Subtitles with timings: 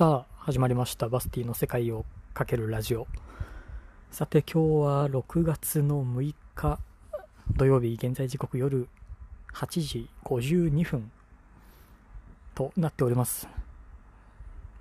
[0.00, 1.10] さあ、始まりました。
[1.10, 3.06] バスティの世界をかけるラジオ。
[4.10, 6.78] さて、今日は6月の6日
[7.54, 8.88] 土曜日、現在時刻夜
[9.52, 11.12] 8時52分
[12.54, 13.46] となっております。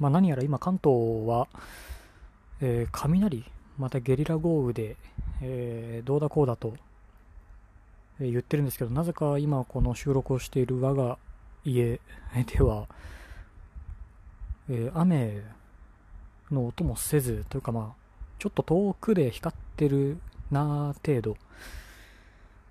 [0.00, 1.46] まあ、何やら今関東は、
[2.60, 3.44] えー雷、
[3.78, 4.96] またゲリラ豪雨で、
[5.42, 6.74] えーどうだこうだと、
[8.18, 11.18] 言ってるんですけど、なぜか今この収録をしている我が
[11.64, 12.00] 家
[12.52, 12.88] では、
[14.68, 15.42] えー雨
[16.50, 18.04] の音もせずというかまあ
[18.38, 20.18] ちょっと遠くで光ってる
[20.50, 21.36] な程度。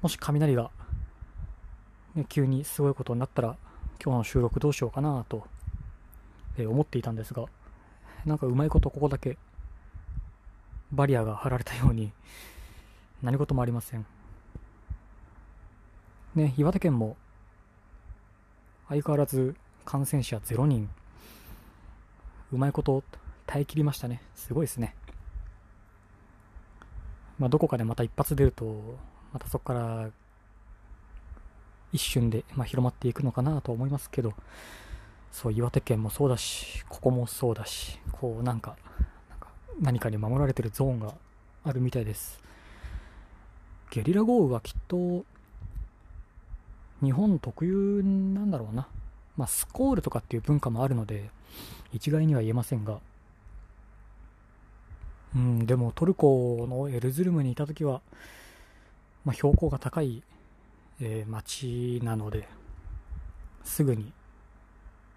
[0.00, 0.70] もし雷が、
[2.14, 3.56] ね、急にすごいことになったら
[4.02, 5.44] 今日の収録どうしようかなと、
[6.56, 7.46] えー思っていたんですが
[8.24, 9.38] なんかうまいことここだけ
[10.92, 12.12] バリアが張られたように
[13.22, 14.06] 何事もありません。
[16.34, 17.16] ね岩手県も
[18.88, 20.88] 相変わらず感染者0人。
[22.52, 23.02] うまいこと
[23.46, 24.22] 耐え切りましたね。
[24.34, 24.94] すごいですね。
[27.38, 28.98] まあ、どこかでまた一発出ると、
[29.32, 30.10] またそこから
[31.92, 34.34] 一瞬で、まあ、広まっていくのかなと思いますけど、
[35.30, 38.76] そう、岩手県もそうだし、ここもそうだし、こう、なんか、
[39.30, 39.48] なんか
[39.80, 41.14] 何かに守られてるゾーンが
[41.64, 42.42] あるみたいです。
[43.90, 45.24] ゲリラ豪雨はきっと、
[47.02, 48.88] 日本特有なんだろうな。
[49.38, 51.30] まあ、スコールとかっていう文化もあるので、
[51.92, 52.98] 一概には言えませんが、
[55.34, 58.02] うん、でもトルコのエルズルムにいた時は、
[59.24, 60.24] まあ、標高が高い、
[61.00, 62.48] えー町なので、
[63.62, 64.12] すぐに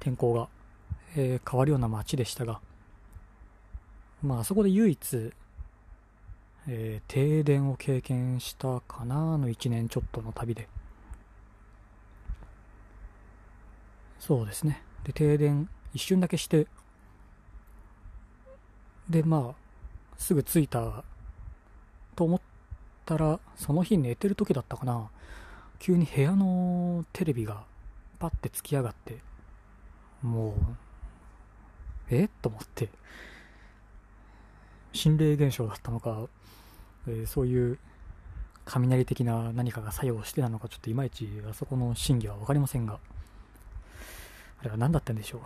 [0.00, 0.48] 天候が、
[1.14, 2.60] えー変わるような町でしたが、
[4.22, 5.32] まあ、あそこで唯一、
[6.68, 10.68] えー停電を経験したかなの1年ちょっとの旅で。
[14.18, 14.82] そうですね。
[15.04, 16.66] で、停電一瞬だけして、
[19.08, 19.54] で、まあ、
[20.18, 21.04] すぐ着いた
[22.16, 22.40] と思っ
[23.04, 25.10] たら、その日寝てる時だったかな。
[25.78, 27.64] 急に部屋のテレビが
[28.18, 29.18] パッてつき上がって、
[30.22, 30.54] もう、
[32.10, 32.28] え？
[32.42, 32.88] と思って、
[34.92, 36.26] 心霊現象だったのか、
[37.06, 37.78] えーそういう
[38.64, 42.98] 雷的な何かが作用してたのか、ちょっといまいちあそこの真偽はわかりませんが、
[44.66, 45.40] れは何だったんでしょう。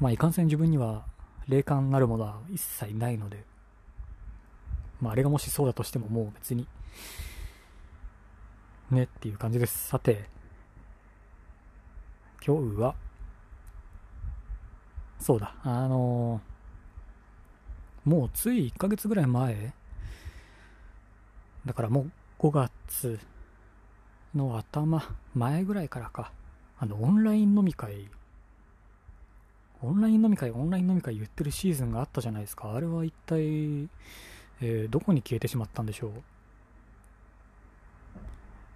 [0.00, 1.04] まあ、いかんせん自分には
[1.48, 3.44] 霊感なるものは一切ないので、
[5.00, 6.66] まあ、あれがもしそうだとしてももう別に、
[8.90, 9.88] ねっていう感じです。
[9.88, 10.28] さて、
[12.44, 12.94] 今日は、
[15.18, 16.40] そうだ、あの
[18.04, 19.74] もうつい1ヶ月ぐらい前、
[21.66, 23.20] だからもう5月
[24.34, 25.02] の頭、
[25.34, 26.32] 前ぐらいからか、
[26.82, 28.08] あの、オンライン飲み会、
[29.82, 32.72] オンライン飲み会、オンライン飲み会言ってるシーズンがあったじゃないですか。
[32.74, 33.88] あれは一体、
[34.62, 36.12] えーどこに消えてしまったんでしょう？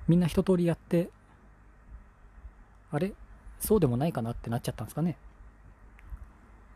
[0.07, 1.09] みんな一通りやって、
[2.93, 3.15] あれ？
[3.59, 5.17] そうでもないかなってなっちゃったんですかね？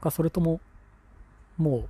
[0.01, 0.61] か、それとも、
[1.59, 1.89] も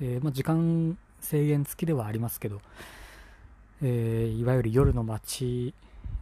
[0.00, 2.60] う、えーまあ、時間制限付きではありますけど、
[3.82, 5.74] えーいわゆる夜の街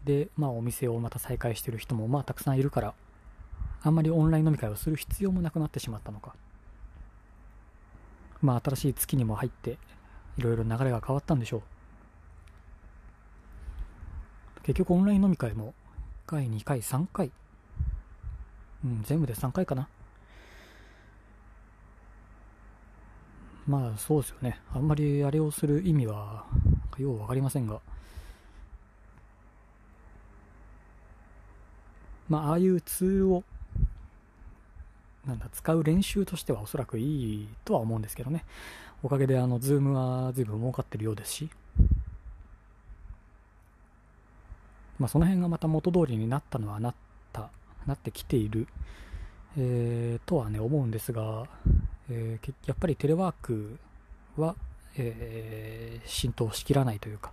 [0.04, 2.94] で、まあ、お店をまた再開してる人も、まあ、たくさんいるから、
[3.82, 6.34] あんまりオンライン飲み会をする必要もなくなってしまったのか。
[8.40, 9.78] まあ、新しい月にも入って、
[10.36, 11.62] いろいろ流れが変わったんでしょう。
[14.62, 15.74] 結局、オンライン飲み会も、
[16.26, 17.30] 1回、2回、3回。
[18.84, 19.88] うん、全部で3回かな。
[23.66, 24.60] まあ、そうですよね。
[24.74, 26.44] あんまりあれをする意味は、
[26.98, 27.80] ようわかりませんが。
[32.32, 33.44] まあ、ああいうツールを、
[35.26, 37.02] なんだ、使う練習としてはおそらくい
[37.42, 38.46] いとは思うんですけどね。
[39.02, 41.50] おかげで、あの、ズームは随分儲かってるようですし。
[44.98, 46.94] まあ、その辺がまた元通りになったのはなっ
[47.34, 47.50] た、
[47.86, 48.66] なってきている、
[49.58, 51.46] えー、とはね、思うんですが、
[52.08, 53.78] えーやっぱりテレワーク
[54.38, 54.56] は、
[54.96, 57.30] えー浸透しきらないというか、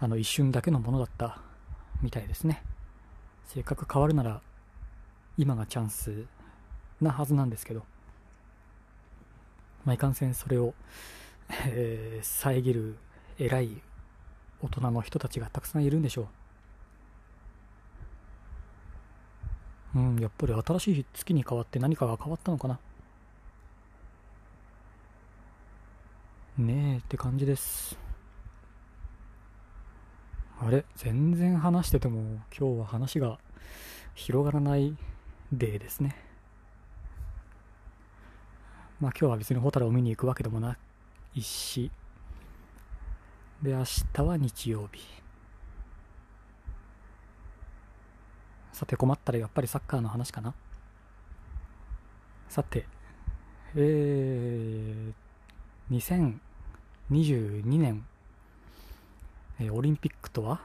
[0.00, 1.42] あの、一瞬だけのものだった
[2.02, 2.62] みたいですね。
[3.48, 4.42] せっかく変わるなら、
[5.38, 6.26] 今がチャンス
[7.00, 7.82] なはずなんですけど、
[9.86, 10.74] まあ、いかんせんそれを、
[11.66, 12.96] えー遮る
[13.38, 13.80] 偉い
[14.60, 16.28] 大人の人たちがたくさんいるんでしょ
[19.94, 19.98] う。
[19.98, 22.78] うん、やっぱり新しい月に変わって何かが変わったのかな。
[26.58, 28.07] ねえって感じです。
[30.60, 33.38] あれ全然話してても今日は話が
[34.14, 34.96] 広がらない
[35.52, 36.16] デーですね。
[39.00, 40.76] まあ今日は別にホタルを見に行くわけでもな
[41.34, 41.90] いし、
[43.62, 45.00] で、明日は日曜日。
[48.72, 50.54] さて困ったらやっぱりサッカーの話かな。
[52.48, 52.86] さて、
[53.74, 56.38] えー、
[57.10, 58.06] 2022年、
[59.60, 60.60] え、オリンピックとは？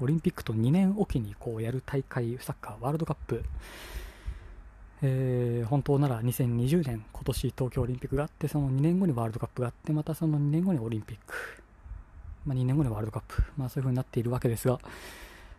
[0.00, 3.44] オリンピックと2年おきにこうやる大会、サッカーワールドカップ、
[5.02, 11.34] えー、本当なら2020年、今年東京オリンピックがあって、その2年後にワールドカップがあって、またその2年後にオリンピック、
[12.46, 14.80] まあ、2年後にワールドカップ、まあ、そういう風になっているわけですが、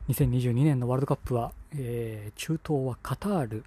[0.09, 3.63] 2022年のワールドカップは、えー、中東はカタール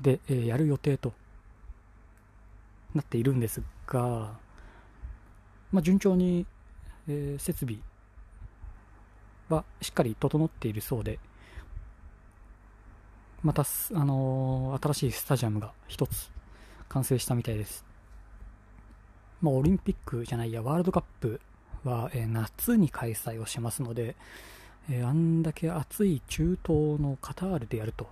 [0.00, 1.12] で、えー、やる予定と
[2.94, 4.43] なっているんですが、
[5.74, 6.46] まあ、順調に、
[7.08, 7.80] えー、設備
[9.48, 11.18] はしっかり整っているそうで、
[13.42, 13.64] また、あ
[14.04, 16.30] のー、新しいスタジアムが一つ
[16.88, 17.84] 完成したみたいです。
[19.42, 21.40] まあ、オリンピックじゃないや、ワールドカップ
[21.82, 24.14] は、えー、夏に開催をしますので、
[24.88, 28.06] えー、あんだけ暑い中東のカタールでやると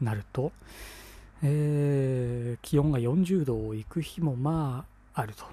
[0.00, 0.50] なると、
[1.42, 5.44] えー、気温が40度を行く日もまああると。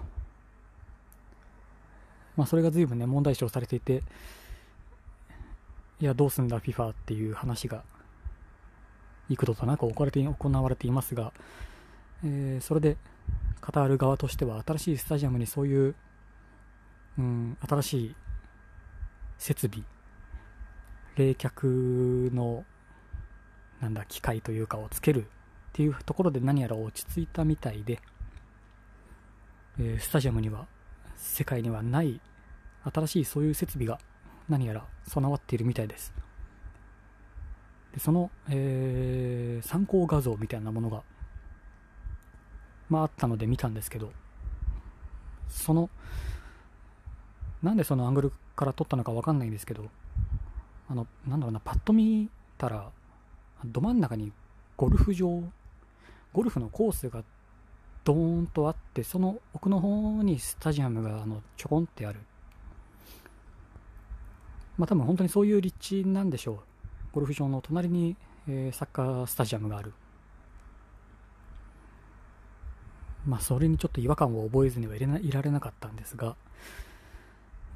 [2.35, 4.03] まあ、それが随分ね、問題視をされていて、
[5.99, 7.83] いや、どうすんだ FIFA っていう話が
[9.29, 11.31] 幾度となく行われて行われていますが、
[12.25, 12.97] えー、それで
[13.61, 15.95] カタール側としては新しいスタジアムにそういう、
[17.17, 18.15] うん、新しい
[19.37, 19.85] 設備、
[21.15, 22.65] 冷却の、
[23.79, 25.25] なんだ、機械というかをつけるっ
[25.71, 27.99] ていうところで何やら落ち着いたみたいで、
[29.79, 30.67] えー、スタジアムには
[31.15, 32.21] 世界にはない
[32.93, 33.99] 新しいそういう設備が
[34.49, 36.13] 何やら備わっているみたいです。
[37.93, 41.03] でその、えー、参考画像みたいなものが、
[42.89, 44.11] まああったので見たんですけど、
[45.47, 45.89] その、
[47.61, 49.89] なんでそのアングルから撮ったのかわかんないんですけど、
[50.89, 52.91] あの、なんだろうな、パッと見たら、
[53.63, 54.33] ど真ん中に
[54.75, 55.43] ゴルフ場、
[56.33, 57.23] ゴルフのコースが
[58.03, 62.19] ドーンとあって、その奥の方にスタジアムがあのちょこんってある。
[64.77, 66.59] まあ多分本当にそういう立地なんでしょう。
[67.13, 68.15] ゴルフ場の隣に、
[68.47, 69.93] えー、サッカースタジアムがある。
[73.25, 76.35] まあそれにちょっと違和感を覚えずにはいれないられなかったんですが、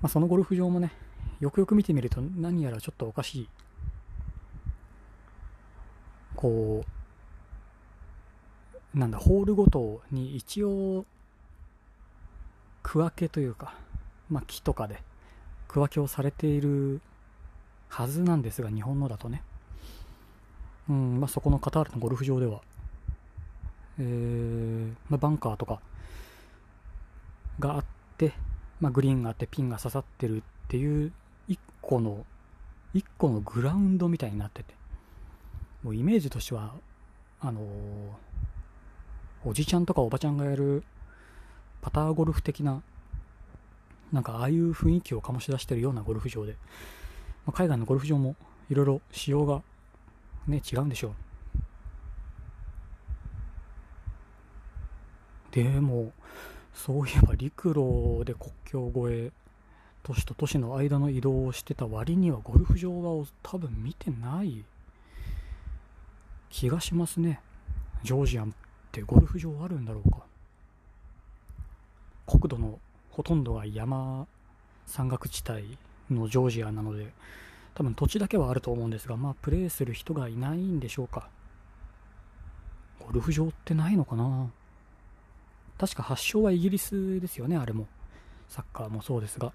[0.02, 0.92] まあそのゴルフ場もね、
[1.40, 3.50] よくよく見てみると何やらちょっとおかしい。
[6.36, 6.97] こう、
[8.98, 11.06] なんだ、ホールごとに一応、
[12.82, 13.76] 区分けというか、
[14.30, 15.02] まあ木とかで
[15.68, 17.02] 区分けをされている
[17.90, 19.44] はずなんですが、日本のだとね。
[20.90, 22.62] うん、まあ、そこのカタールのゴルフ場では、
[24.00, 25.82] えー、まあ、バンカーとか
[27.60, 27.86] があっ
[28.18, 28.34] て、
[28.80, 31.12] まあ、グリーンがあってピンが刺さってるっていう
[31.48, 32.26] 一個の、
[32.94, 34.74] 一個のグラウンドみたいになってて、
[35.84, 36.74] もうイメージとしては、
[37.42, 37.64] あのー、
[39.46, 40.84] おじちゃんとかおばちゃんがやる
[41.82, 42.82] パターゴルフ的な
[44.12, 46.54] なんかああいう雰囲気を醸し出してるようなゴルフ場で、
[47.46, 48.36] まあ、海外のゴルフ場も
[48.70, 49.62] いろいろ仕様が
[50.48, 51.12] ね、違うんでしょう。
[55.52, 56.14] でも、
[56.74, 59.32] そういえば陸路で国境越え、
[60.04, 64.64] 都市と都市の間の移動をしてた割にはゴルフ場は多分見てない
[66.50, 67.42] 気がしますね。
[68.04, 68.54] ジョージアン
[68.88, 70.20] ってゴルフ場あるんだろうか。
[72.26, 72.80] 国土の
[73.12, 74.28] ほとんどが山
[74.86, 75.78] 山岳地帯
[76.10, 77.14] のジョージアなので
[77.74, 81.30] 多分土地だけはあると思うんですがまあプレーする人がいないんでしょうか。
[83.00, 84.50] ゴルフ場ってないのかな。
[85.78, 87.88] 確か発祥はイギリスですよねあれも。
[88.50, 89.54] サッカーもそうですが。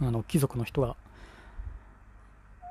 [0.00, 0.96] あの貴族の人が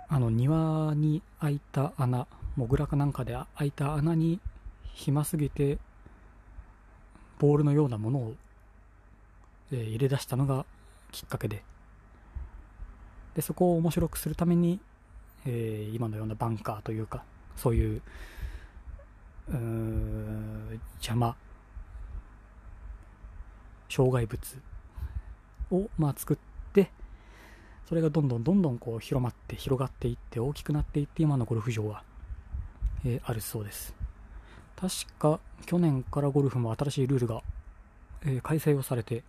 [0.09, 4.39] あの庭に開いた穴モグラかなんかで開いた穴に
[4.97, 5.77] 暇すぎて
[7.39, 8.35] ボールのようなものを
[9.71, 10.65] えー、入れ出したのが
[11.11, 11.63] きっかけで。
[13.35, 14.79] でそこを面白くするために、
[15.45, 17.23] えー、今のようなバンカーというか
[17.55, 18.01] そういう
[19.49, 19.53] う
[20.95, 21.35] 邪魔
[23.89, 24.57] 障害物
[25.69, 26.37] を、まあ、作っ
[26.73, 26.89] て
[27.87, 32.01] それがどんどんどんどんこう広まって広がっていって大きくなっていって今のゴルフ場は、
[33.05, 33.96] えー、あるそうです。
[34.79, 37.41] 確か去年からゴルフも新しいルールが
[38.25, 39.23] えー、開催をされて、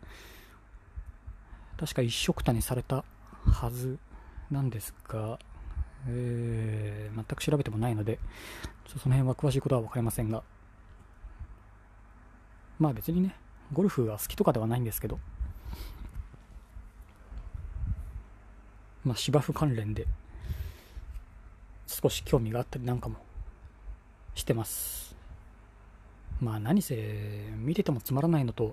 [1.78, 3.04] 確か一色たにされた
[3.44, 3.98] はず
[4.50, 5.38] なんですが、
[6.08, 8.18] えー、全く調べてもないので、
[8.86, 10.42] ちょその辺は詳しいことは分かりませんが、
[12.78, 13.34] まあ別にね、
[13.72, 15.18] ゴルフが好きとかではないんですけど、
[19.04, 20.06] まあ芝生関連で
[21.86, 23.16] 少し興味があったりなんかも
[24.34, 25.07] してます。
[26.40, 26.96] まあ何せ
[27.56, 28.72] 見ててもつまらないのと、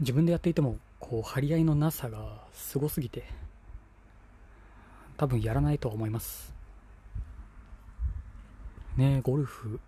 [0.00, 3.24] 自分でやっていてもこう張り合いのなさがすごすぎて、
[5.16, 6.54] 多分やらないとは思います。
[8.96, 9.80] ねえゴルフ。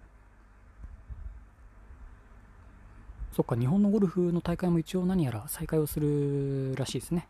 [3.33, 7.27] そっか、日本のゴルフの大会も一応何やら再開をするらしいですね。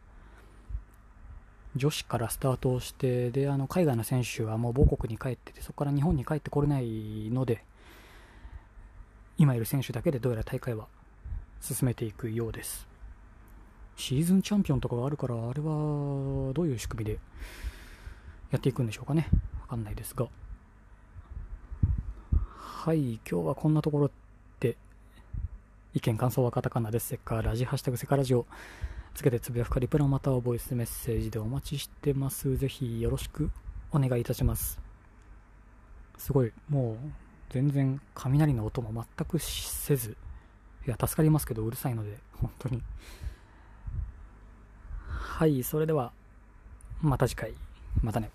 [1.76, 7.64] 女子からスタートをして、で、あの、海外の選手はもう母国に帰ってて、そこから日本に帰ってこれないので、
[9.36, 10.86] 今いる選手だけでどうやら大会は
[11.60, 12.86] 進めていくようです。
[13.96, 17.18] シーズンチャンピオンとかがあるから、あれはどういう仕組みで
[18.50, 19.28] やっていくんでしょうかね。
[19.60, 20.28] わかんないですが。
[22.36, 24.10] はい、今日はこんなところ
[24.60, 24.76] で、
[25.94, 27.08] 意見、感想はカタカナです。
[27.08, 28.46] セッカーラジ、ハッシュタグセカラジオ。
[29.14, 32.56] つけてつぶやくかリプラまたはボイスメッセージでお待ちしてます。
[32.56, 33.50] ぜひよろしく
[33.92, 34.80] お願いいたします。
[36.18, 37.23] すごい、もう
[37.54, 40.16] 全然雷の音も全くせず、
[40.88, 42.82] いや、助かりますけどうるさいので、本当に。
[45.06, 46.12] はい、それでは、
[47.00, 47.54] また次回、
[48.02, 48.32] またね。